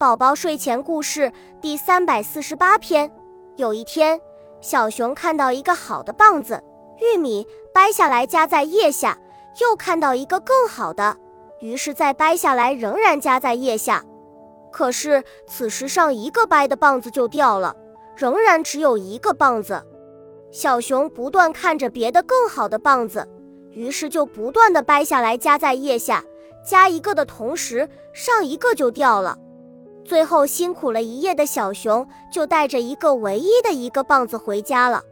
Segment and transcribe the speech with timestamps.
[0.00, 3.10] 宝宝睡前故事第三百四十八篇。
[3.56, 4.20] 有一天，
[4.60, 6.62] 小熊看到一个好的棒子，
[7.00, 9.18] 玉米掰下来夹在腋下，
[9.60, 11.16] 又看到一个更好的，
[11.58, 14.04] 于是再掰下来，仍然夹在腋下。
[14.70, 17.74] 可是此时上一个掰的棒子就掉了，
[18.16, 19.82] 仍然只有一个棒子。
[20.52, 23.26] 小熊不断看着别的更好的棒子，
[23.72, 26.22] 于是就不断的掰下来夹在腋下，
[26.64, 29.36] 夹一个的同时，上一个就掉了。
[30.08, 35.02] 最后，辛苦了一夜的小熊就带着一个唯一的一个棒子回家了。